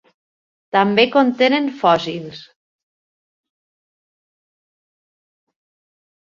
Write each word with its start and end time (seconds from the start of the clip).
També 0.75 1.03
contenen 1.15 1.67
fòssils. 1.81 2.41